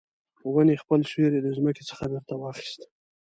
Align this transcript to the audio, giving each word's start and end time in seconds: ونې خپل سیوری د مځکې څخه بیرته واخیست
ونې 0.53 0.75
خپل 0.83 0.99
سیوری 1.09 1.39
د 1.43 1.47
مځکې 1.63 1.83
څخه 1.89 2.03
بیرته 2.11 2.33
واخیست 2.37 2.81